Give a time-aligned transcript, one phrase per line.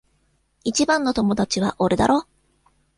[0.63, 2.23] 一番の友達は俺だろ？